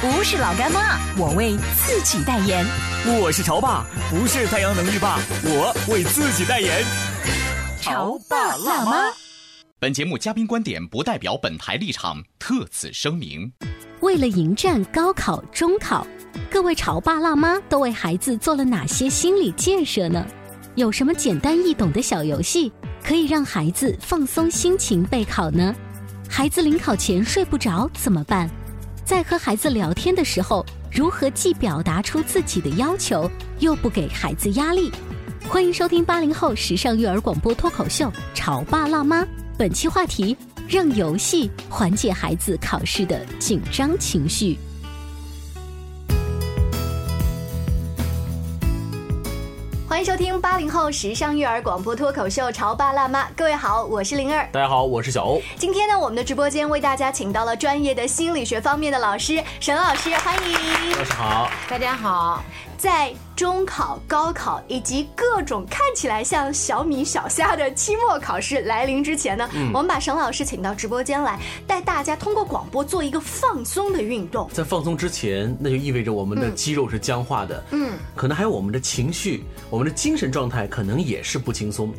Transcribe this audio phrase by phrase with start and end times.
[0.00, 2.64] 不是老干妈，我为自己代言。
[3.20, 6.84] 我是潮爸，不是太阳能浴霸，我为自己代言。
[7.80, 9.12] 潮爸辣妈。
[9.80, 13.50] 本节目嘉宾观点不代表本台立场，特此声明。
[13.98, 16.06] 为了迎战高考、中考，
[16.48, 20.24] 各位潮爸辣妈都为孩子做了哪些心理建设呢？
[20.76, 22.72] 有什么简单易懂的小游戏
[23.02, 25.74] 可以让孩子放松心情备考呢？
[26.28, 28.48] 孩子临考前睡不着怎么办？
[29.08, 33.26] 在和孩子聊天的时候，如何既表达出自己的要求，
[33.58, 34.92] 又不给孩子压力？
[35.48, 39.22] 欢迎收听八零后时尚育儿广播脱口秀《潮爸辣妈》。
[39.56, 40.36] 本期话题：
[40.68, 44.58] 让游戏缓解孩子考试的紧张情绪。
[49.88, 54.46] 欢迎收听八零后时尚育儿广播脱口秀《潮爸辣妈》，各位好，我是灵儿。
[54.52, 55.40] 大家好，我是小欧。
[55.56, 60.90] 今天呢，我们的直播间为大家请到了专业的心理学方面的老师沈老师，欢迎。
[60.90, 62.44] 老师好，大家好。
[62.78, 74.48] 在中考、高考以及各种看起来像小米小虾的期末考试来临之前呢，我们把沈老师请到直播间来，带大家通过广播做一个放松的运动。
[74.52, 81.92] 在放松之前，那就意味着我们的肌肉是僵化的，嗯，可能还有我们的情绪，我们的精神状态可能也是不轻松。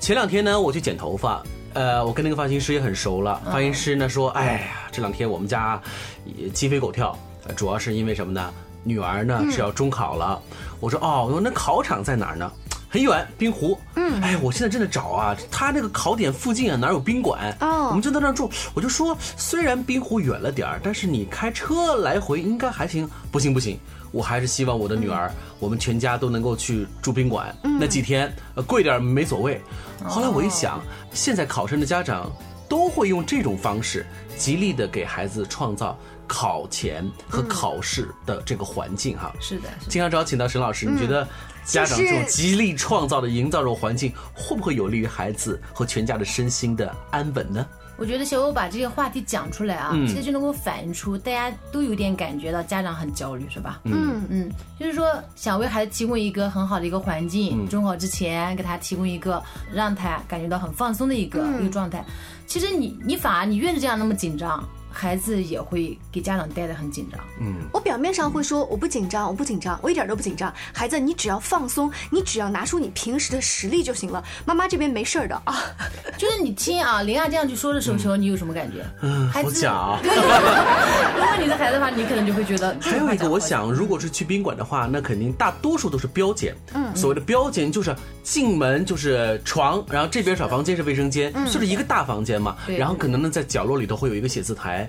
[0.00, 1.42] 前两天呢，我去剪头发，
[1.74, 3.42] 呃，我跟那个发型师也很熟了。
[3.52, 5.78] 发型师呢说：“哎呀，这两天我们家
[6.24, 7.14] 也鸡飞狗跳，
[7.54, 8.52] 主要是因为什么呢？”
[8.84, 10.40] 女儿呢是要中考了，
[10.78, 12.50] 我说哦，我说那考场在哪儿呢？
[12.88, 13.76] 很远，滨湖。
[13.96, 17.52] 嗯，哎，我现在正在找啊，他那个考点附近啊哪有宾馆？
[17.60, 18.48] 哦，我们就在那住。
[18.72, 23.10] 我就说，虽然滨湖远了点儿，但是你开车来回应该还行。
[23.32, 23.76] 不行不行，
[24.12, 25.28] 我还是希望我的女儿，
[25.58, 27.52] 我们全家都能够去住宾馆。
[27.80, 29.60] 那几天，呃，贵点没所谓。
[30.04, 30.80] 后来我一想，
[31.12, 32.30] 现在考生的家长
[32.68, 34.06] 都会用这种方式，
[34.38, 35.98] 极力的给孩子创造。
[36.26, 39.68] 考前和考试的这个环境哈，是的。
[39.88, 41.26] 经常找请到沈老师，你觉得
[41.64, 47.66] 家长这种极力创造的营造这种环境，会不会有利于孩子和全家的身心的安稳呢？
[47.96, 53.80] 我觉得小欧把这个话题讲出来啊，其实就能够反映出大家都有点感觉到家长很焦虑，是吧？
[53.84, 59.40] 嗯嗯，就是说想为孩子提供一个很好的一个环境，中考之前给他提供一个
[59.72, 62.04] 让他感觉到很放松的一个一个状态。
[62.48, 64.68] 其实你你反而你越是这样那么紧张。
[64.94, 67.20] 孩子也会给家长带的很紧张。
[67.40, 70.52] 嗯，我表面上会说我不紧张，我不紧张，我一点都不紧张。
[70.72, 74.22] 孩子，你只要放松，你只要拿出你平时的实力就行了。
[74.46, 75.56] 妈妈这边没事儿的啊。
[76.16, 78.86] 就是你听啊，林亚这样去说的时候，你有什么感觉？
[79.02, 79.98] 嗯，好假。
[80.04, 82.76] 如果你的孩子的话，你可能就会觉得。
[82.80, 86.54] 还有一个， 我想，如果是去宾馆的话，那肯定大多数都是标间。
[86.72, 92.56] 嗯，所谓的标间就是进门就是床，然后这边小房间是卫生间，就是一个大房间嘛。
[92.78, 94.83] 然后可能呢，在角落里头会有一个写字台。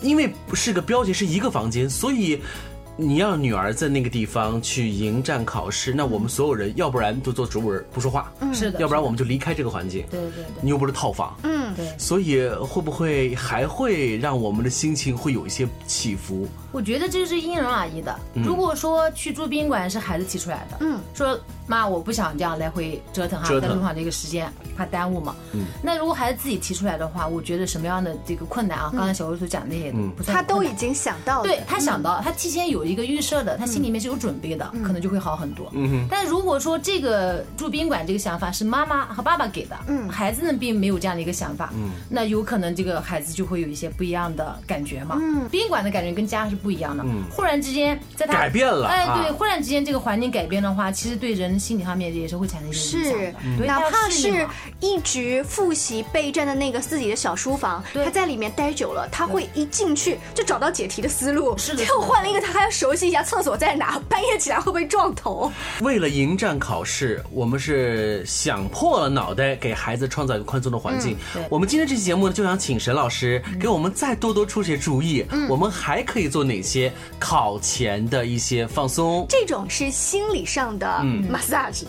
[0.00, 2.40] 因为不是个标间，是一个房间，所以
[2.96, 10.04] 你让女儿在那个地方去迎战考试，那我们所有人要不然就做植物人不说话，嗯，是的，要不然我们就离开这个环境。
[10.10, 16.46] 对对对，你又不是套房，嗯，对，所以会不会还会让我们的心情会有一些起伏？
[16.72, 18.16] 我觉得这是因人而异的。
[18.34, 21.38] 如果说去住宾馆是孩子提出来的，嗯，说。
[21.66, 25.36] 妈，我不想这样来回折腾哈，在路上这个时间怕耽误嘛。
[25.52, 25.66] 嗯。
[25.80, 28.90] 那如果孩子自己提出来的话，我觉得什么样的这个困难啊？
[28.92, 31.44] 刚才小薇所讲那些，嗯，他都已经想到了。
[31.44, 35.70] 对他想到，他提前有一个预设的，他心里面是有准备的，可能就会好很多。
[35.74, 36.06] 嗯哼。
[36.10, 45.16] 但如果说这个住宾馆这个想法是妈妈和爸爸给的，嗯，孩子呢并没有这样的一个想法，嗯，那有可能这个孩子就会有一些不一样的感觉嘛。
[45.20, 45.48] 嗯。
[45.48, 47.04] 宾馆的感觉跟家是不一样的。
[47.06, 47.22] 嗯。
[47.30, 48.88] 忽然之间，在他改变了。
[48.88, 52.40] 哎，对，忽然之间这个环境改变的话，其实对人心理上面也是。
[52.40, 54.48] 会产生一个影响是，哪怕是
[54.80, 61.54] 一直复习备战的那个自己的小书房，他在里面待久了，他会一进去就找到解题的思路。
[61.58, 65.50] 是的，又换了一个，他还熟悉一下厕所在哪，半夜起来会不会撞头？
[65.80, 71.16] 为了迎战考试，我们是想破了脑袋给孩子创造一个宽松的环境。
[71.32, 75.24] 对我们今天这期节目呢，就想请沈老师给我们再多多出些主意。
[75.48, 79.26] 我们还可以做哪些考前的一些放松？
[79.28, 80.86] 这种是心理上的
[81.30, 81.84] massage，、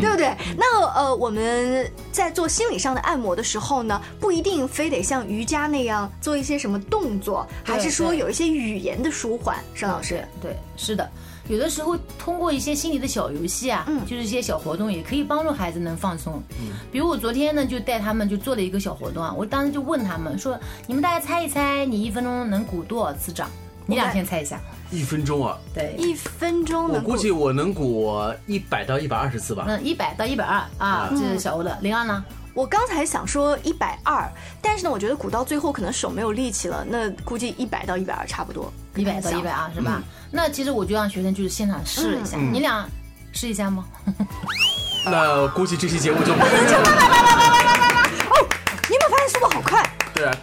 [0.00, 0.34] 对不对？
[0.56, 9.58] 那呃，我们在做心理上的按摩的时候呢，不一定非得像瑜伽那样做一些什么动作，还是说有一些语言的舒缓？
[9.74, 11.08] 沈老师，对，是的。
[11.48, 16.40] 有的时候通过一些心理的小游戏啊，嗯就是一些小活动，也可以帮助孩子能放松。
[16.92, 23.50] 比如我昨天呢，就带他们就做了一个小活动啊，我当时就问他们说：“你们大家猜一猜，你一分钟能鼓多少次掌？”
[23.86, 24.60] 你俩先猜一下。
[24.92, 28.16] 一分钟啊，对，一分钟我估计我能鼓
[28.46, 29.64] 一百到一百二十次吧。
[29.66, 31.76] 嗯，一百到一百二啊，这是小欧的。
[31.80, 32.24] 零二呢？
[32.54, 34.30] 我刚才想说一百二，
[34.60, 38.72] 但是呢，我觉得鼓到最后可能手没有力气了，那估计一百到一百二差不多。
[38.96, 40.02] 一百到一百二是吧？
[40.30, 42.88] 那其实我就让学生就是现场试一下，你俩
[43.32, 43.84] 试一下吗？
[45.04, 46.46] 那估计这期节目就 没有
[48.88, 49.82] 你有没有发现速度好快？
[50.14, 50.36] 对啊，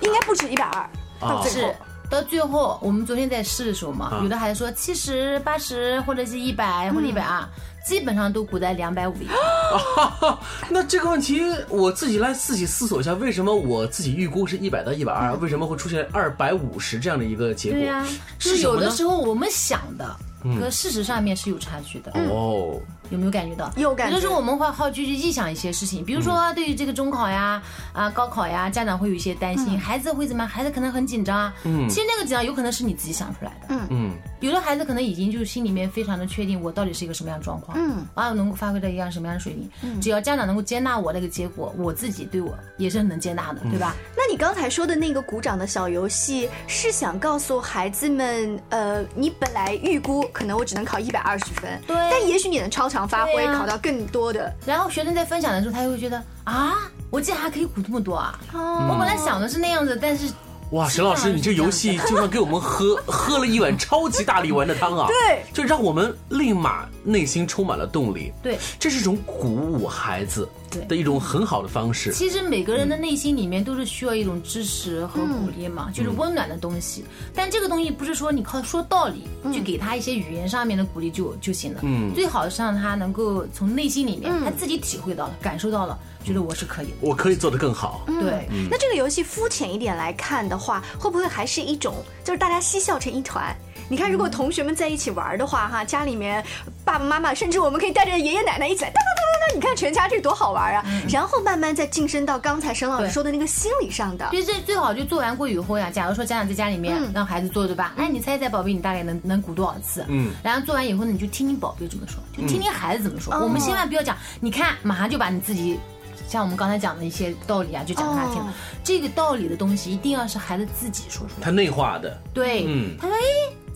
[0.00, 0.88] 应该不止一百二。
[1.20, 1.76] 到最后是。
[2.08, 7.44] 到最后，我们昨天在试的时候嘛，啊有的孩子说七十、八十或者是一百或者一百二，
[7.86, 10.38] 基本上都不在两百五以上。
[10.68, 17.78] 那这个问题我自己来自己思索一下，为什么我自己预估是一百到一百二，为什么会出现二百五十这样的一个结果？
[17.78, 18.04] 对呀、
[18.40, 20.16] 就是有的时候我们想的
[20.58, 22.10] 和事实上面是有差距的。
[22.28, 22.80] 哦，
[23.10, 23.70] 有没有感觉到？
[23.76, 27.62] 有感觉有的时候我们会好奇去臆想一些事情，比如说对于这个中考呀、
[27.92, 30.48] 啊高考呀，家长会有一些担心，孩子会怎么样？
[30.48, 31.54] 孩子可能很紧张啊。
[31.64, 33.66] 嗯，其实那个紧张有可能是你自己想出来的。
[33.68, 34.10] 嗯嗯，
[34.40, 39.70] 有的孩子可能已经就是心里面非常的确定，我到底是一个什么样的状况，嗯，啊能够发挥到一样什么样的水平。
[39.82, 43.94] 嗯只要家长能够接纳我那个结果，我自己对我也是很能接纳的，对吧？
[44.16, 54.54] 那你刚才说的那个鼓掌的小游戏，是想告诉孩子们，呃，你本来预估可能我只能考一百二十分，对但也许你能超常发挥，啊考到更多的。
[54.64, 56.74] 然后学生在分享的时候，他就会觉得啊，
[57.10, 58.38] 我竟然还可以鼓这么多啊！
[58.54, 60.32] 我本来想的是那样子，但是
[60.70, 65.06] 哇，沈老师，你这游戏就像给我们喝 喝了一碗超级大力丸的汤啊！
[65.06, 68.32] 对就让我们立马内心充满了动力。
[68.42, 70.48] 对这是一种鼓舞孩子
[70.88, 72.12] 的一种很好的方式。
[72.12, 77.04] 其实每个人的内心里面都是需要一种支持和鼓励嘛，就是温暖的东西。
[77.32, 79.22] 但这个东西不是说你靠说道理
[79.52, 81.80] 去给他一些语言上面的鼓励就就行了。
[81.84, 85.96] 嗯，最好是让他能够从内心里面他自己体会到了、感受到了，
[86.26, 86.92] 觉得我是可以的。
[87.00, 88.02] 我可以做得更好。
[88.06, 91.94] 对，那这个游戏肤浅一点来看的话，会不会还是一种
[92.24, 93.56] 就是大家嬉笑成一团？
[93.88, 96.44] 你看，如果同学们在一起玩的话，哈，家里面
[96.84, 100.84] 爸爸妈妈，甚至我们可以带着爷爷奶奶一起来，哒哒哒哒哒，你看全家这多好玩啊！
[101.08, 104.38] 然后慢慢再晋升到刚才沈老师说的那个心理上的其。
[104.38, 107.94] 实这最好就做完过以后呀，假如说家长在家里面让孩子做，对吧？
[107.96, 110.04] 哎，你猜一猜，宝贝，你大概能能鼓多少次？
[110.08, 113.32] 嗯，然后做完以后呢，你就听听宝贝怎么说，就听听孩子怎么说。
[113.34, 115.78] 我们千万不要讲，你看，马上就把你自己。
[116.28, 118.42] 像我们刚才讲的一些道理啊，就讲给他听。
[118.42, 118.52] 哦
[118.84, 121.42] 这个道理的东西一定要是孩子自己说出来。
[121.44, 123.20] 他内化的，对，嗯他说：“哎，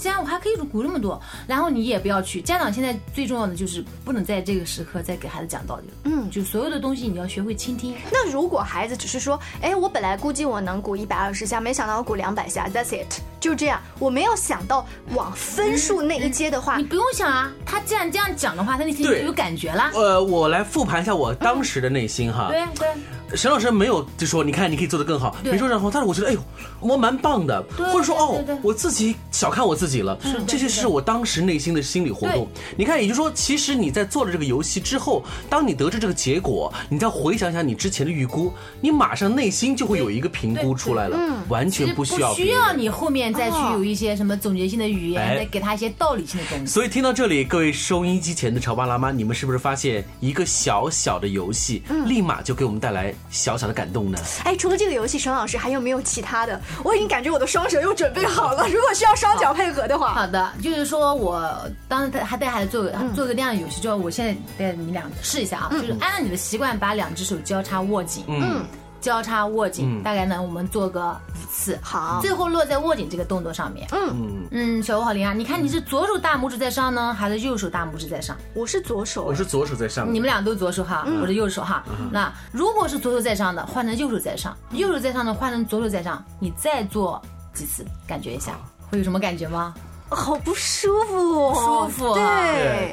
[0.00, 2.40] 这样我还可以鼓那么多。”然后你也不要去。
[2.40, 5.94] 家长现在最重要的就是不能在这个时刻再给孩子讲道理了。
[6.04, 7.94] 嗯，就所有的东西你要学会倾听。
[8.10, 13.80] 那如果孩子只是说，哎，我本来估计我能鼓一百二十下，没想到我鼓两百下，That's it，就这样。
[13.98, 19.90] 我没有想到往分数那一阶的话你，不用想啊，他既然这样讲的话，他内心就有感觉了。
[19.94, 22.48] 呃，我来复盘一下我当时的内心哈。
[22.48, 22.88] 对对，
[23.34, 25.52] 沈老师没有就说，你看你可以做得更好，对。
[25.52, 26.40] 没说然后，但是我觉得，哎呦，
[26.80, 32.48] 我蛮棒的，对或者说哦我自己小看我自己了，这些是我当时内心的心理活动。
[32.76, 41.18] 你看，也就是说，其实你在做了这个游戏之后，当你得知这个结果，你再回想想你之前的预估，你马上内心就会有一个评估出来了，
[41.48, 42.34] 完全不需要。
[42.34, 45.36] 需要你后面再去有一些什么总结性的语言，哎。
[45.40, 46.66] 再给他一些道理性的东西。
[46.66, 54.18] 所以听到这里，各位收音机前的潮爸辣妈，你们是不是发现一个小小的游戏，立马就给我们带来小小的感动呢？
[54.44, 56.60] 哎，除了这个游戏，沈老师还有没有其他的？
[56.82, 61.52] 我已经感觉我的双手又准备好了， 如果需要双脚配合的话，好的，就是说我
[61.88, 63.12] 当时还带孩子做个嗯。
[63.14, 68.64] 做个这样的游戏，就我现在带你俩试一下啊，就是按照你的习惯把两只手交叉握紧，嗯，
[69.00, 73.88] 交叉握紧，大概呢我们做个五次，好最后落在握紧这个动作上面。
[73.92, 78.36] 嗯嗯，小吴好灵啊，你看你是左手大拇指在上呢，还是右手大拇指在上？
[78.54, 81.82] 我是左手，我是左手在上，你们俩都左手哈，嗯我是右手哈。
[82.12, 86.22] 那如果是左手在上的，换成右手在上；右手在上的，换成左手在上。
[86.38, 87.20] 你再做
[87.54, 88.52] 几次，感觉一下，
[88.90, 89.74] 会有什么感觉吗？
[90.10, 92.46] 好不舒服哦，舒服啊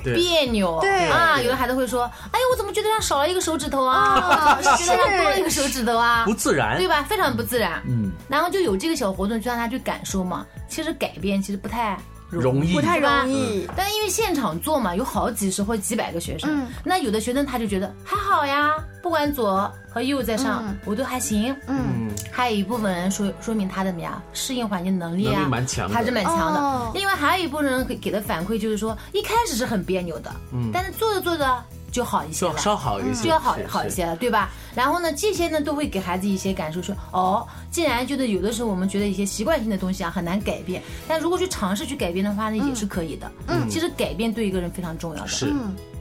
[0.04, 0.14] 对。
[0.14, 4.60] 别扭，对啊，有的孩子会说，哎呀，我怎么觉得像少了一个手指头啊？
[4.62, 6.24] 觉得像多了一个手指头啊？
[6.26, 6.88] 不自然对。
[6.88, 7.04] 吧？
[7.04, 7.82] 非常不自然。
[7.88, 10.46] 嗯，然后就有这个小活动，就让他去感受嘛。
[10.70, 11.98] 其实改变其实不太
[12.30, 13.68] 容易不太容易。
[13.76, 18.76] 但因为现场做嘛，有好几十或几百个学生，嗯那有的学生他就觉得还好呀，
[19.08, 20.78] 不管左和右在上，嗯。
[20.84, 21.56] 我都还行。
[21.68, 25.96] 嗯，还有一部分人说说明他的怎么样适应环境能力啊，能力蛮强的。
[25.96, 26.60] 还是蛮强的。
[26.60, 26.92] 哦。
[26.94, 34.50] 另外还有一部分人给给的反馈就是说，一开始是很别扭的，嗯，但是做着做着就好一些了，就稍好一些，就要好好一些了，对吧？
[34.76, 43.32] 然后呢，这些呢都会给孩子一些感受说，哦，既然觉得有的时候我们觉得一些习惯性的东西啊很难改变，但如果去尝试去改变的话呢，也是可以的。
[43.48, 45.54] 嗯，其实改变对一个人非常重要的，是。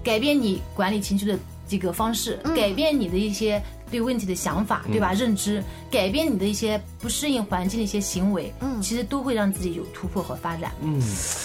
[0.03, 1.37] 改变你管理情绪的
[1.69, 5.13] 这个方式，改变你的一些对问题的想法，对吧？
[5.13, 10.73] 认知，改变你的一些不适应环境的一些行为，嗯，其实都会让自己有突破和发展。
[10.83, 11.01] 嗯，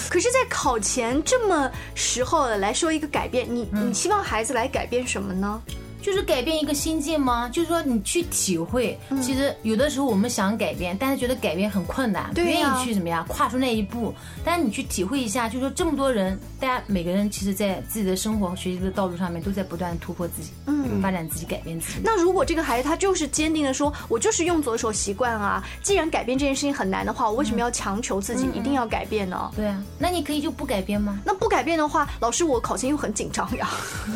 [0.09, 5.61] 可是，在考前这么时候来说一个改变，你嗯你希望孩子来改变什么呢？
[6.01, 7.49] 就是改变一个心境吗？
[7.49, 14.13] 就是说你去体会，嗯其实有的时候我们想改变，但是觉得改变很困难，不愿意去怎么样跨出那一步。
[14.43, 21.99] 但是你去体会一下，就是说这么多人，大家每个人其实在自己的生活和学习的道路上面都在不断突破自己，嗯，发展自己，改变自己。
[22.03, 29.51] 那如果这个孩子他就是坚定的说，我就是用左手习惯啊，既然改变这件事情很难的话，我为什么要强求自己一定要改变呢？
[29.55, 31.19] 对啊，那你可以就不改变吗？
[31.23, 33.69] 那不改变的话，老师我考前又很紧张呀。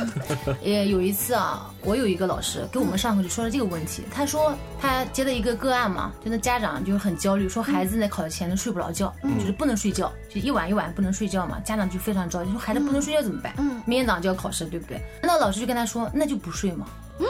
[0.64, 13.54] 也有一次啊，我有一个老师给我们上课就说了这个问题，他说他接了一个个案嘛，就那家长就是很焦虑，说孩子在考前都睡不着觉，就是不能睡觉，就一晚一晚不能睡觉嘛，家长就非常着急，说孩子不能睡觉怎么办？
[13.58, 15.00] 嗯，明天早上就要考试，对不对？
[15.22, 16.88] 那老师就跟他说，那就不睡嘛。
[17.20, 17.26] 嗯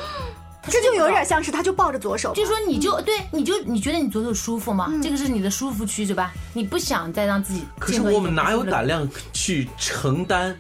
[0.67, 4.91] 这就有点像是他就抱着左手，就说你就对，你就你觉得你左手舒服吗？
[5.03, 6.33] 这个是你的舒服区，对吧？
[6.53, 10.57] 你不想再让自己可是我们哪有胆量去承担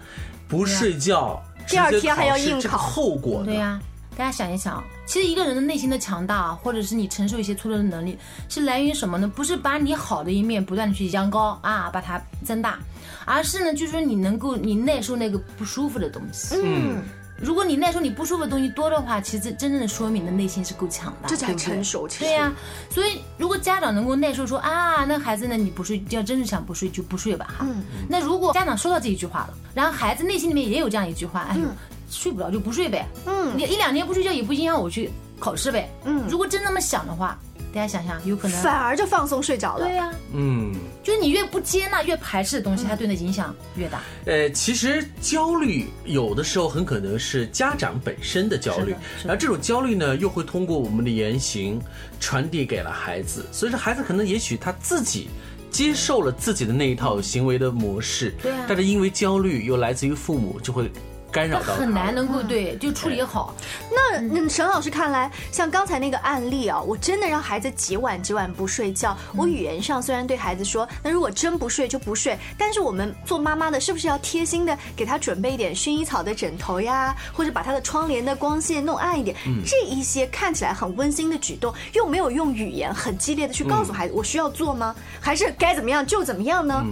[0.47, 3.43] 不睡觉，第二天还要考试这个硬考后果？
[3.43, 3.79] 对呀、
[4.15, 8.17] 大家想一想，其实一个人的内心的强大，或者是你承受一些挫折的能力，
[8.47, 9.27] 是来源于什么呢？
[9.27, 12.79] 不是把你好的一面不断的去扬高啊，把它增大，
[13.25, 16.55] 而是呢，就是说你能够你耐受那个不舒服的东西。
[16.63, 17.01] 嗯，
[17.37, 22.07] 如果你耐受你不舒服的东西多的话，其实真正的说明你的内心是够强大的，这才成熟。
[22.19, 22.53] 对呀、
[22.89, 27.65] 所以如果家长能够耐受说啊，那孩子呢你不睡要，真是想不睡就不睡吧哈。
[27.67, 31.65] 嗯那如果家长说到这一句话了，然后孩子内心里面也有这样一句话，哎呦，
[32.09, 35.89] 睡不着就不睡呗，嗯你一两天不睡觉也不影响我去考试呗。
[36.05, 37.37] 嗯如果真那么想的话，
[37.75, 39.85] 大家想想，有可能反而就放松睡着了。
[39.85, 44.01] 对呀、嗯，就是你越不接纳、越排斥的东西，它对你的影响越大。
[44.25, 51.81] 呃，其实焦虑有的时候很可能是家长本身的焦虑是的，是的而这种焦虑呢，又会通过我们的言行
[52.17, 55.27] 传递给了孩子，所以说孩子可能也许他自己。
[55.71, 60.89] 接受了自己的那一套行为的模式，对啊但是因为焦虑又来自于父母，就会
[61.35, 63.53] 干扰到他很难能够对就处理好。
[63.91, 69.17] 那那沈老师看来，像刚才那个案例啊，我真的让孩子几晚几晚不睡觉。
[69.35, 79.35] 我语言上虽然对孩子说，那如果真不睡就不睡，但是我们做妈妈的，是不是要贴心的给他准备一点薰衣草的枕头呀，或者把他的窗帘的光线弄暗一点？
[79.65, 84.95] 这一些看起来很温馨的举动，又没有用语言很激烈的去告诉孩子，我需要做吗？
[85.19, 86.85] 还是该怎么样就怎么样呢？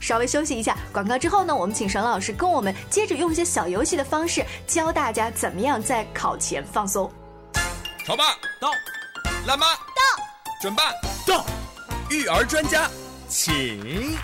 [0.00, 7.10] 稍微休息一下，广告之后呢，我们请沈老师跟我们接着用一些小游戏的方式，教大家怎么样在考前放松。
[8.04, 8.70] 潮爸到
[9.46, 10.02] 辣妈到，
[10.60, 10.92] 准爸
[11.26, 11.44] 到，
[12.10, 12.88] 育儿专家，
[13.28, 14.16] 请。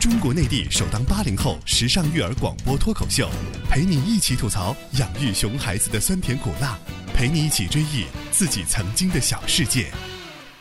[0.00, 3.28] 中国内地首档八零后时尚育儿广播脱口秀，
[3.68, 6.78] 陪你一起吐槽养育熊孩子的酸甜苦辣，
[7.14, 9.90] 陪你一起追忆自己曾经的小世界。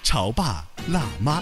[0.03, 1.41] 潮爸辣妈。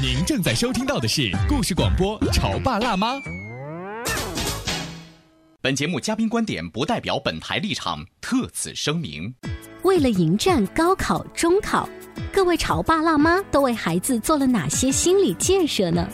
[0.00, 3.16] 您正在收听到的是故事广播《潮爸辣妈》。
[5.60, 9.34] 本节目嘉宾观点不代表本台立场，特此声明。
[9.82, 11.88] 为了迎战高考、中考，
[12.32, 16.08] 各位潮爸辣妈都为孩子做了哪些心理建设呢？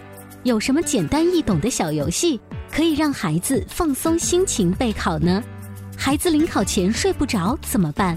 [0.44, 2.40] 有什么简单易懂的小游戏
[2.72, 5.44] 可以让孩子放松心情备考呢？
[5.94, 8.16] 孩子临考前睡不着怎么办？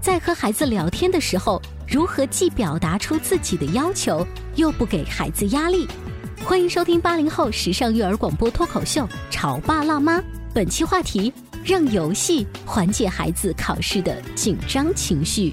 [0.00, 1.60] 在和孩子聊天的时候，
[1.92, 5.86] 如何既表达出自己的要求，又不给孩子压力？
[6.42, 10.18] 欢迎收听八零后时尚育儿广播脱口秀《潮爸辣妈》，
[10.54, 11.30] 本期话题：
[11.62, 15.52] 让游戏缓解孩子考试的紧张情绪。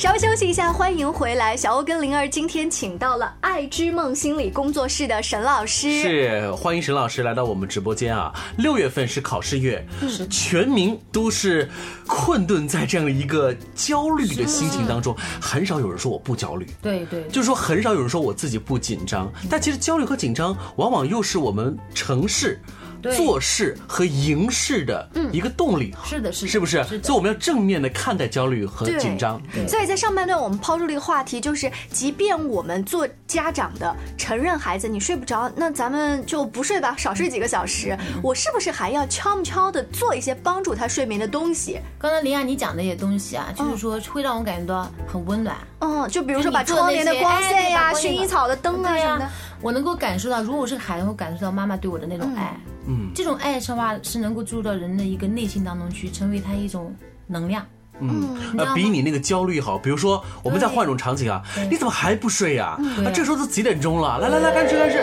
[0.00, 1.54] 稍稍微休息一下，欢迎回来。
[1.54, 8.32] 小欧跟灵儿今天请到了爱之梦心理工作室的沈老师，是欢迎沈老师来到我们直播间啊！
[8.56, 9.86] 六月份是考试月，
[10.30, 11.68] 全民都是
[12.06, 16.66] 困顿在这样一个焦虑的心情当中，很少有人说我不焦虑。
[16.80, 22.58] 对对，就是说很少有人说我自己不紧张，但其实焦虑和紧张往往又是我们城市。
[23.02, 26.82] 做事和赢事的一个动力，是的，是是不是？
[26.84, 29.40] 所以我们要正面的看待焦虑和紧张。
[29.68, 37.96] 所以在上半段我们抛出了一个话题，就是即便我们做家长的承认孩子你睡不着，那咱们就不睡吧，少睡几个小时。
[38.22, 41.80] 我是不是还要悄悄的做一些帮助他睡眠的东西？
[41.98, 45.56] 刚才林亚你讲那些东西啊，就是说会让我感觉到很温暖。
[45.56, 45.69] 嗯，
[46.08, 49.28] 就比如说把窗帘的光线呀、薰衣草的灯啊什么的，
[49.60, 52.56] 我能够感受到，如果我是个孩子，会感受到妈妈对我的那种爱。
[52.86, 56.94] 嗯，这种爱的话是能够注入到人的一个内心当中去，成为他一种
[57.26, 57.64] 能量。
[58.02, 59.78] 嗯，那比你那个焦虑好。
[59.78, 62.78] 比如说，我们再换一种场景啊，你怎么还不睡呀？
[63.04, 64.18] 啊，这时候都几点钟了？
[64.18, 64.98] 来来来，赶紧赶紧。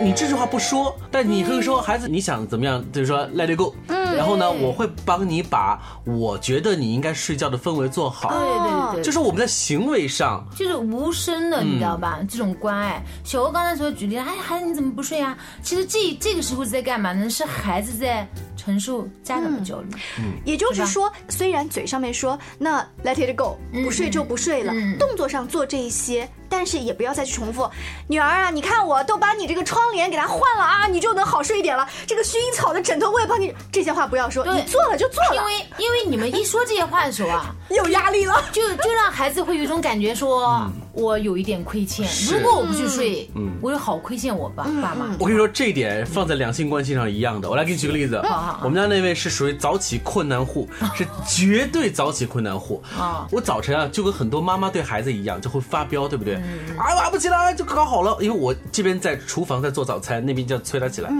[0.00, 2.82] 你这句话不说，但你可以说，孩子，你想怎么样？
[2.92, 3.74] 就是说，Let it go。
[4.16, 8.28] 然后呢，我会帮你把我觉得你应该睡觉的氛围做好。
[8.30, 12.18] 对对对，就是我们在行为上，就是无声的，你知道吧？
[12.28, 13.02] 这种关爱。
[13.24, 15.36] 小欧刚才说举例，哎，孩子你怎么不睡啊？
[15.62, 17.28] 其实这这个时候在干嘛呢？
[17.30, 18.26] 是孩子在
[18.56, 19.88] 承受家长的焦虑。
[20.18, 26.28] 嗯，也就是说，虽然嘴上面说那 Let it go，不睡就不睡了，动作上做这一些。
[26.52, 27.70] 但是也不要再去重复，
[28.08, 31.88] 女儿啊，你看我都把你这个窗帘给它换了啊，你就能好睡一点了。
[32.08, 35.36] 这个薰衣草的枕头我也帮你，这些话不要说，你做了就做了。
[35.36, 42.08] 因为因为你们一说这些话的时候啊， 有压力了，就就让孩子会有一种感觉，说我有一点亏欠。
[42.30, 45.14] 如果我不去睡，嗯，我就好亏欠我爸爸妈。
[45.18, 47.48] 我跟你说，这一点放在两性关系上一样的。
[47.48, 48.20] 我来给你举个例子，
[48.62, 53.26] 我们家那位是属于早起困难户，是绝对早起困难户啊。
[53.30, 56.34] 我早晨啊，就跟很多妈妈对孩子一样，就会发飙，对不对？
[56.76, 61.10] 啊，拉不起来就搞好了，因为我这边在厨房在做早餐，那边就要催他起来。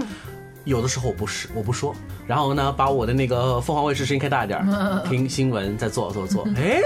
[0.63, 1.95] 有的时候我不是我不说，
[2.27, 4.63] 然后呢，把我的那个凤凰卫视声音开大一点，
[5.09, 6.81] 听新闻再做做做， 哎。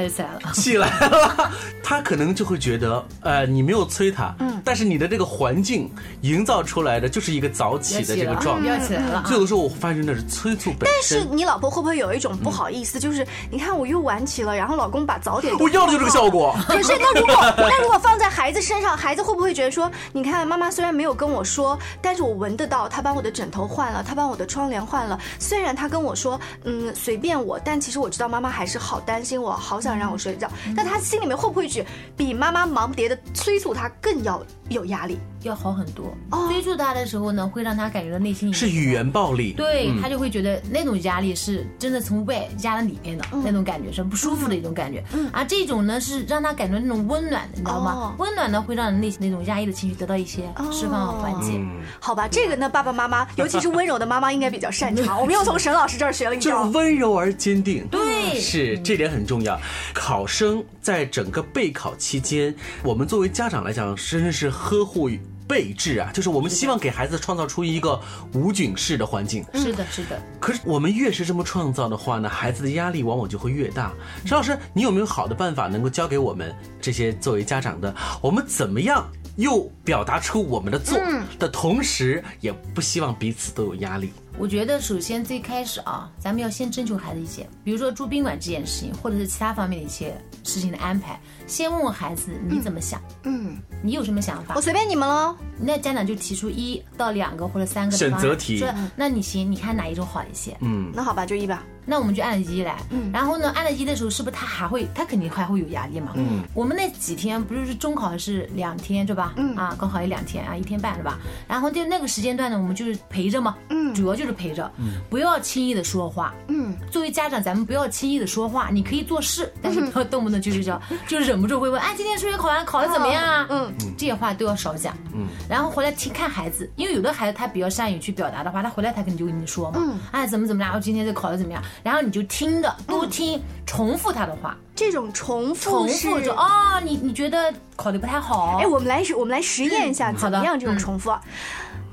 [0.00, 1.50] 他就起来了， 起来了，
[1.82, 5.90] 他可能就会觉得，呃，你没有催他，嗯，但是你的这个环境
[6.22, 9.24] 营造出来的就是一个早起的这个状态，要起来了。
[9.30, 11.18] 有的时候我发现那是催促本身。
[11.20, 12.98] 但是你老婆会不会有一种不好意思？
[12.98, 16.56] 就是你看我又晚起了，然后老公把早点我要的就是这个效果。
[16.66, 25.18] 可是那如果那如果放在孩子身上，孩子会不会觉得说，你看妈妈虽然没有跟我说，但是我闻得到，她把我的枕头换了，她把我的窗帘换了。
[25.38, 30.50] 虽然她跟我说，嗯，随便我，但其实我知道妈妈还是好担心我，好想让我睡觉。
[30.76, 31.84] 但他心里面会不会去
[32.16, 35.18] 比妈妈忙不迭的催促他更要有压力？
[35.42, 36.14] 要好很多。
[36.48, 45.02] 催促他的时候呢，会让他感觉到内心是语言暴力，对他就会觉得那种压力是真的从外压到里面的那种感觉，是不舒服的一种感觉。
[45.12, 48.14] 嗯而这种呢，是让他感觉那种温暖的，你知道吗？
[48.18, 51.60] 温暖呢，会让人内心那种压抑的情绪得到一些释放和缓解。
[52.00, 55.20] 好吧，这个呢，爸爸妈妈， 尤其是温柔的妈妈，应该比较擅长。
[55.20, 57.86] 我们又从沈老师这儿学了一招，温柔而坚定。
[57.88, 59.58] 对，是这点很重要。
[59.94, 65.10] 考生在整个备考期间，我们作为家长来讲，真的是呵护。
[65.50, 68.00] 备至啊，就是我们希望给孩子创造出一个
[68.32, 69.44] 无菌式的环境。
[69.54, 70.22] 是的，是的。
[70.38, 73.92] 可是我们越是这么创造的话呢，孩子的压力往往就会越大。
[74.24, 77.92] 陈老师，你有没有好的办法能够教给我们这些作为家长的？
[78.22, 80.96] 我们怎么样又表达出我们的做
[81.36, 84.12] 的同时，也不希望彼此都有压力？
[84.40, 91.20] 我觉得首先最开始啊，咱们要先征求孩子意见，比如说住宾馆这件事情，或者是其他方面的一些事情的安排。
[91.46, 94.54] 先问问孩子你怎么想，嗯，你有什么想法？
[94.56, 95.36] 我随便你们喽。
[95.58, 100.56] 那家长就提出一到两个或者三个选择题，说那你行，你看哪一种好一些？
[100.60, 101.62] 嗯，那好吧，就一吧。
[101.90, 102.76] 那我们就按照一来。
[102.90, 106.12] 嗯，然后呢，按了一的时候，是不是他还会，他肯定还会有压力嘛？
[106.14, 109.32] 嗯，我们那几天不是中考是两天对吧？
[109.36, 111.18] 嗯，啊，高考也两天啊，一天半是吧？
[111.48, 113.56] 然后就那个时间段呢，我们就是陪着嘛。
[113.70, 116.32] 嗯，主要就是陪着，嗯，不要轻易的说话。
[116.46, 122.20] 嗯，作为家长，咱们不要轻易的说话，你可以做事，但是不要动不动就是叫，就是忍不住会问，哎，今天。
[122.20, 123.46] 数学考完考的怎么样啊？
[123.48, 124.94] 嗯，这些话都要少讲。
[125.14, 129.80] 嗯，然后回来听看孩子，因为有的孩子他比较善于去表达的话，他回来他肯定就跟你说嘛。
[129.82, 130.74] 嗯，哎，怎么怎么样？
[130.74, 131.62] 我今天这考的怎么样？
[131.82, 134.56] 然后你就听着，多听，重复他的话。
[134.74, 138.58] 这种重复是就哦，你你觉得考的不太好？
[138.58, 140.58] 哎，我们来我们来实验一下，怎么样？
[140.58, 141.12] 这种重复。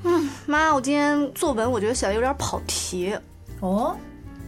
[0.03, 3.13] 嗯，妈，我今天作文我觉得写的有点跑题。
[3.59, 3.95] 哦。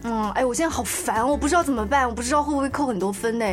[0.02, 3.44] 嗯，哎，我现在好烦，我不知道怎么办，我不知道会不会扣很多分呢？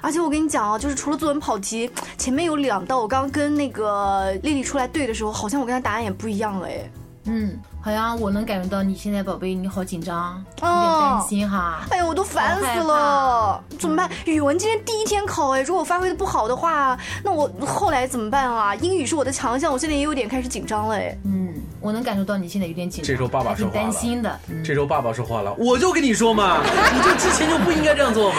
[0.00, 6.90] 而且我跟你讲啊，就是除了作文跑题，前面有两道，我刚刚跟那个丽丽出来对的时候，好像我跟她答案也不一样了，哎。
[7.26, 11.86] 嗯，好像我能感觉到你现在宝贝你好紧张，有点担心哈。
[11.90, 14.10] 哎呦，我都烦死了，怎么办？
[14.26, 18.74] 语文今天第一天考，哎，如果发挥的不好的话，那我后来怎么办啊？
[18.76, 21.16] 英语是我的强项，我现在也有点开始紧张了，哎。
[21.24, 23.08] 嗯，我能感受到你现在有点紧张。
[23.08, 24.40] 这时候爸爸说话了，担心的。
[24.64, 26.60] 这时候爸爸说话了，我就跟你说嘛，
[26.94, 28.38] 你就之前就不应该这样做嘛。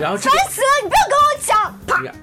[0.00, 0.60] 然后烦死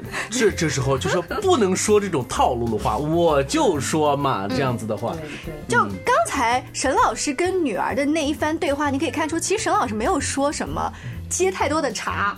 [0.30, 5.14] 这这时候就说不能说这种套路的话，我就说嘛，这样子的话。
[5.14, 5.54] 对对。
[5.68, 10.92] 就刚才沈老师跟女儿的那一番对话，你可以看出，其实沈老师没有说什么
[11.30, 12.38] 接太多的茬。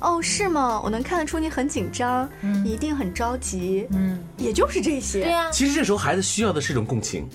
[0.00, 0.16] 嗯。
[0.16, 0.80] 哦，是吗？
[0.82, 3.86] 我能看得出你很紧张，你一定很着急。
[3.90, 5.22] 嗯，也就是这些。
[5.22, 5.50] 对呀。
[5.50, 7.28] 其实这时候孩子需要的是一种共情，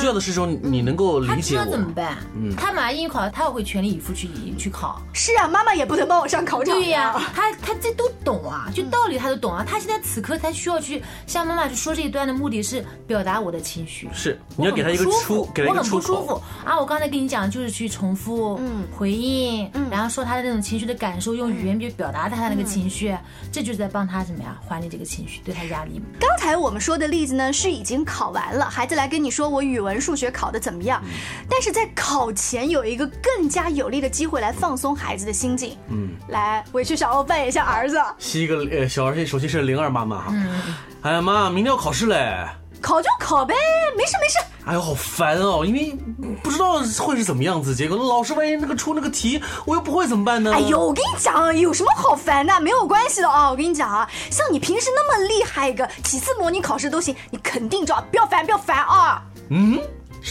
[0.00, 1.64] 需要的是说你能够理解我。
[1.64, 2.18] 他怎么办？
[2.34, 5.00] 嗯，他马上英语考，他也会全力以赴去去考。
[5.12, 6.74] 是啊，妈妈也不能帮我上考场。
[6.74, 9.64] 对呀，他他这都懂啊，就道理他都懂啊。
[9.66, 14.08] 他现在此刻他需要去向妈妈去说这一段的目的是表达我的情绪。
[14.12, 16.78] 是，你要给他一个出，给他一个出我很不舒服啊！
[16.78, 22.36] 我刚才跟你讲，就是去重复，嗯，回应，嗯，然后说他的那种情绪的感受，用语言去表达他。
[22.36, 23.16] 他那个情绪，
[23.50, 26.00] 这就是在帮他怎么样缓解这个情绪，对他压力。
[26.20, 31.02] 刚才我们说的例子呢，是已经考完了，孩子来跟你说我语文、数学考的怎么样，
[31.48, 35.76] 但是在考前有一个更加有利的机会来放松孩子的心境。
[35.88, 40.26] 嗯，来，委屈小欧扮演一下儿子，是一个呃小儿，首先是灵儿妈妈哈。
[40.28, 40.62] 嗯，
[41.02, 42.46] 哎呀妈，明天要考试嘞。
[42.80, 43.54] 考就考呗，
[43.96, 44.38] 没事没事。
[44.66, 45.96] 哎呦，好烦哦，因为
[46.42, 50.52] 不知道会是怎么样子，结果老师万一那个出那个题，我又不会怎么办呢？
[50.52, 52.60] 哎呦，我跟你讲，有什么好烦的？
[52.60, 59.22] 没有关系的啊，我跟你讲啊，像你平时那么厉害一个，几次模拟考试都行，你肯定抓，不要烦，不要烦啊。
[59.50, 59.78] 嗯，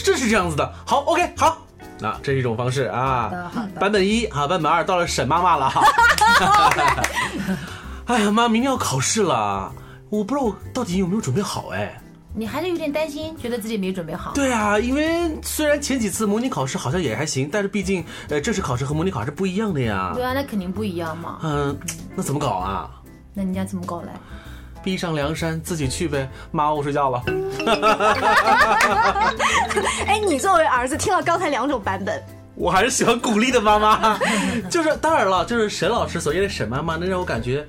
[0.04, 0.70] 这是这样子的。
[0.84, 1.56] 好，OK，好，
[1.98, 3.50] 那这是一种方式啊。
[3.80, 5.82] 版本一，啊，版本二到了沈妈妈了哈。
[8.04, 9.72] 哎呀妈，明天要考试了，
[10.10, 11.98] 我不知道我到底有没有准备好哎。
[12.38, 14.32] 你还是有点担心，觉得自己没准备好。
[14.34, 20.12] 对啊，因为虽然前几次模拟考试好像也还行，但是毕竟呃正式考试和模拟考试不一样的呀。
[20.14, 21.38] 对啊，那肯定不一样嘛。
[21.42, 21.74] 嗯，
[22.14, 22.90] 那怎么搞啊？
[23.32, 24.08] 那人家怎么搞嘞？
[24.84, 26.28] 逼上梁山，自己去呗。
[26.52, 27.22] 妈，我睡觉了。
[30.06, 32.22] 哎，你作为儿子听了刚才两种版本，
[32.54, 34.18] 我还是喜欢鼓励的妈妈。
[34.70, 37.66] 就是当然了，就是沈老师所谓的沈妈妈，能让我感觉。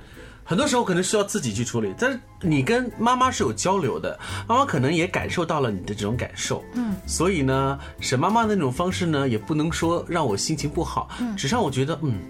[0.49, 12.21] 很多时候可能需要自己去处理，但是你跟妈妈是有交流的，妈妈可能也感受到了你的这种感受，嗯，所以呢，沈妈妈的那种方式呢，也不能说让我心情不好，嗯，只让我觉得，嗯，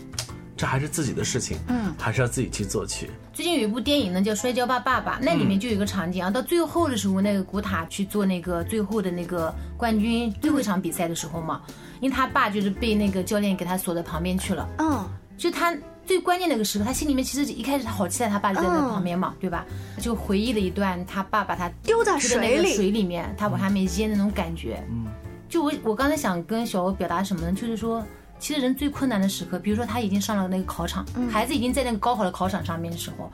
[0.57, 3.07] 这还是自己的事情，嗯，还是要自己去做去。
[3.33, 11.61] 最近有一部电影呢，叫《摔跤吧，爸爸》，那里面就有一个场景啊，到最后的时候，那个古塔去做那个最后的那个冠军最后一场比赛的时候嘛，
[11.99, 15.77] 因为他爸就是被那个教练给他锁在旁边去了，嗯，就他。
[16.07, 19.65] 最关键的一个时刻，他心里面其实一开始他好期待他爸就在那旁边嘛，对吧？
[19.99, 24.81] 就回忆了一段他爸把他丢在水里，水里面，他往下面淹那种感觉。
[24.89, 25.05] 嗯，
[25.49, 27.51] 就我我刚才想跟小欧表达什么呢？
[27.51, 28.03] 就是说，
[28.39, 33.29] 其实人最困难的时刻，比如说他已经上了那个考场，孩子已经在那个高考的考场上面的时候，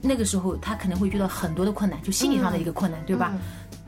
[0.00, 3.32] 那个时候他可能会遇到很多的困难，就心理上的一个困难，对吧？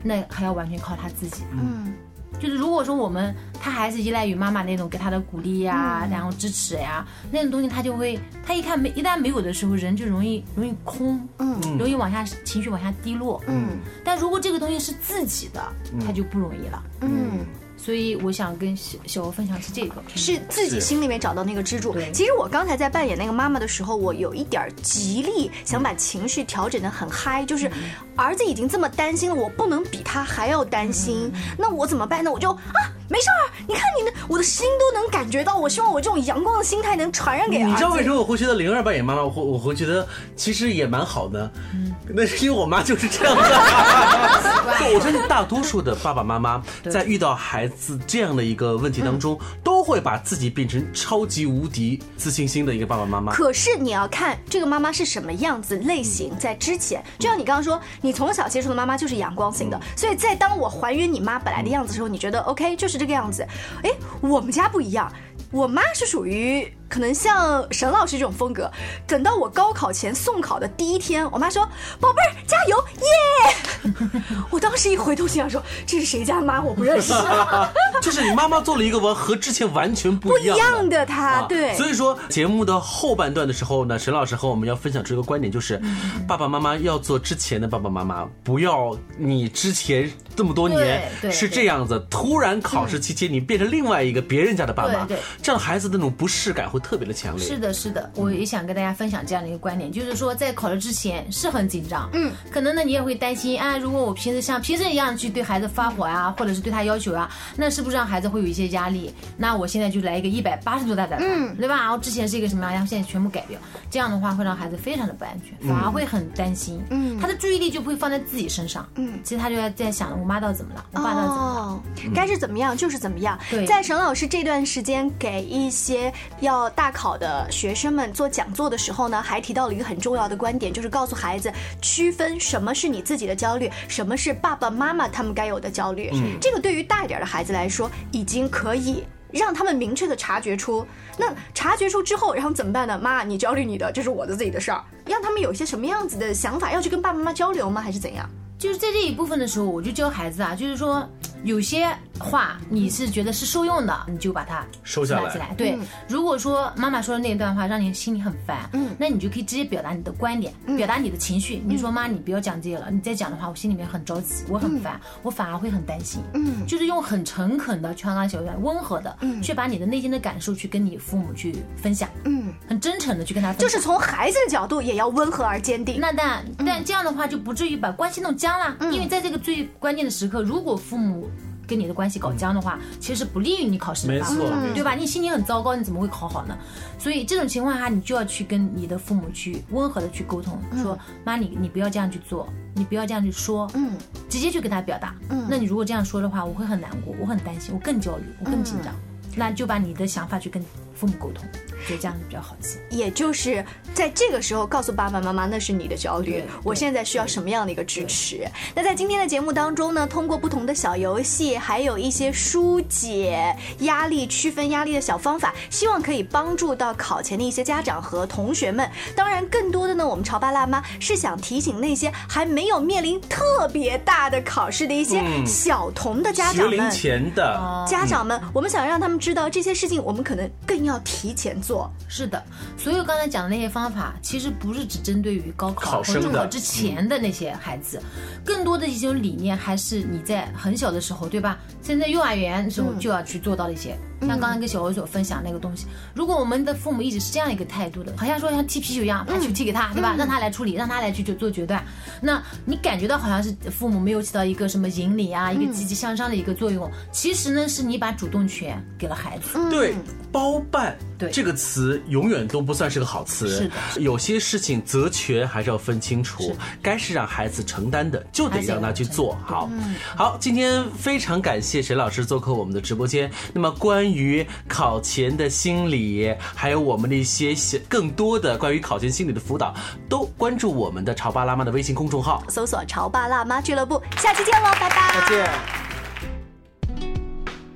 [0.01, 1.43] 那还要完全靠他自己。
[1.51, 1.93] 嗯。
[2.39, 15.61] 就是如果说我们他还是依赖于妈妈那种给他的鼓励呀，然后支持呀，那种东西他就会，他一看没一旦没有的时候，人就容易容易空，嗯，容易往下情绪往下低落，嗯，但如果这个东西是自己的，
[16.05, 17.45] 他就不容易了，嗯。
[17.81, 21.95] 所以我想跟小小欧分享是这个，是自己心里面找到那个支柱。
[22.13, 27.71] 其实我刚才在扮演那个妈妈的时候，我有一点极力想把情绪调整的很嗨，就是
[28.15, 32.31] 儿子已经这么担心了，我不能比他还要担心，那我怎么办呢？
[32.31, 32.98] 我就啊。
[33.09, 35.57] 没事儿，你看你的，我的心都能感觉到。
[35.57, 37.65] 我希望我这种阳光的心态能传染给你。
[37.65, 41.51] 你知道为什么我会觉得灵儿扮演妈妈，我会我会觉得其实也蛮好的。
[41.73, 43.41] 嗯，那是因为我妈就是这样的。
[44.93, 53.33] 我相信大多数的爸爸妈妈在遇到孩子这样的一个问题当中，都会把自己变成超级无敌自信心的一个爸爸妈妈。
[53.33, 62.98] 可是你要看这个妈妈是什么样子类型，在之前，就像你刚刚说，你从小接触的妈妈就是阳光型的，所以在当我还原你妈本来的样子的时候，你觉得 OK，就是。
[62.99, 63.47] 这个样子，
[63.81, 63.89] 哎，
[64.21, 65.11] 我们家不一样，
[65.51, 68.69] 我妈是属于可能像沈老师这种风格。
[69.07, 71.63] 等到我高考前送考的第一天，我妈说
[72.01, 73.93] ：“宝贝儿，加油，耶！”
[74.49, 76.61] 我当时一回头心想说：“这是谁家妈？
[76.61, 77.13] 我不认识。
[78.01, 95.05] ”就是你妈妈做了一个完和之前完全不一样不一样的啊他，对，所以说节目的后半段的时候呢，沈老师和我们要分享出一个观点，就是嗯爸爸妈妈要做之前的爸爸妈妈，不要你之前这么多年是这样子，突然考试期间你变成另外一个别人家的爸妈
[95.41, 97.45] 这样孩子的那种不适感会特别的强烈。
[97.45, 109.13] 是的，是的，我也想跟大家分享这样的一个观点，就是说在考试之前是很紧张，嗯，可能呢你也会担心啊，如果我平时像平时一样去对孩子发火啊，或者是对他要求啊，那是不是让孩子会有一些压力？
[109.37, 111.75] 那我现在就来一个一百八十度大转弯，嗯对吧？
[111.77, 121.59] 然后之前是一个什么样，然后现在全部改掉，这样的话会让孩子非常的不安全，反而会很担心，嗯，他的注意力就不会放在自己身上，嗯，其实他就在在想我妈到底怎么了，我爸到底怎么了。
[121.59, 121.81] 哦，
[122.13, 123.37] 该是怎么样就是怎么样。
[123.49, 126.11] 对在沈老师这段时间给一些
[126.41, 131.51] 要大考的学生们做讲座的时候呢，还提到了一个很重要的观点，就是告诉孩子
[131.81, 136.11] 区分什么是你自己的焦虑，什么是爸爸妈妈他们该有的焦虑。
[136.39, 139.03] 这个对于大一点的孩子来说，已经可以。
[139.31, 140.83] 让他们明确的察觉出，
[141.15, 142.97] 那察觉出之后，然后怎么办呢？
[142.97, 144.83] 妈，你焦虑你的，这是我的自己的事儿。
[145.05, 147.79] 让他们有一些什么样子的想法，要去跟爸爸妈妈交流吗？
[147.79, 148.27] 还是怎样？
[148.57, 151.07] 就是在这一部分的时候，我就教孩子啊，就是说
[151.43, 151.87] 有些
[152.19, 155.53] 话你是觉得是受用的，你就把它收下来起来。
[155.57, 161.61] 对，如果说妈妈说的那段话让你心里很烦，嗯，那你就可以直接表达你的观点，表达你的情绪。
[161.65, 166.21] 你说妈，你不要讲这些了，你再讲的话，我心里面很着急，我很烦，我反而会很担心。
[166.33, 173.67] 嗯，就是用很诚恳的、劝安小院温和的，嗯，去把你的内心的感受去跟你父母去分享，嗯，很真诚的去跟他分享。
[173.67, 175.99] 就是从孩子的角度，也要温和而坚定。
[176.01, 181.28] 那但但这样的话就不至于把关系弄僵了，因为在这个最关键的时刻，如果父母
[181.69, 184.95] 跟你的关系搞僵的话，其实不利于你考试的没发挥错嗯对吧？
[184.95, 186.57] 你心情很糟糕，你怎么会考好呢？
[186.97, 193.91] 所以这种情况下，你就要去跟你的父母去温和的去沟通，说妈，你你不要这样去做，你不要这样去说，嗯，
[194.27, 198.93] 直接去跟他表达，嗯，那你如果这样说的话，我会很难过，我很担心，我更焦虑，我更紧张，
[199.35, 200.63] 那就把你的想法去跟
[200.99, 201.45] 父母沟通，
[201.87, 202.77] 觉得这样子比较好一些。
[202.89, 208.45] 也就是在这个时候告诉爸爸妈妈，那是你的焦虑，我现在需要什么样的一个支持？
[208.75, 218.89] 那在今天的节目当中呢，通过不同的小游戏，还有一些疏解压力、区分压力的小方法，希望可以帮助到考前的一些家长和同学们。
[219.15, 226.91] 当然，更多的呢，我们潮爸辣妈是想提醒那些还没有面临特别大的考试的一些小童的家学龄长们。
[226.91, 231.91] 前的家长们，我们想让他们知道这些事情，我们可能更要提前做。
[232.07, 232.43] 是的，
[232.77, 238.01] 所有刚才讲的那些方法，其实不是只针对于高考考生的或中考之前的那些孩子，
[238.43, 241.59] 更多的一种理念还是你在很小的时候，对吧？
[241.83, 243.95] 现在幼儿园的时候就要去做到的一些。
[244.27, 250.15] 像刚才跟小欧所分享那个东西，如果我们的父母一直是这样一个态度的，好像说像踢皮球一样，把球踢给他，对吧？
[250.17, 251.83] 让他来处理，让他来去就做决断，
[252.21, 259.57] 那你感觉到好像是父母没有起到一个什么引领啊，一个积极向上的一个作用，其实呢是你把主动权给了孩子。
[259.69, 259.95] 对
[260.31, 263.47] 包办对这个词永远都不算是个好词。
[263.49, 269.69] 是的有些事情责权还是要分清楚，该是让孩子承担的，就得让他去做好。
[270.15, 273.29] 好，今天非常感谢沈老师做客我们的直播间。
[273.53, 279.75] 那么关于考前的心理，还有我们的一些小更多的关于考前心理的辅导，
[280.07, 282.41] 都关注我们的潮爸辣妈的微信公众号。
[282.47, 285.27] 搜索“潮爸辣妈俱乐部”，下期见喽，拜拜。
[285.27, 285.88] 再见。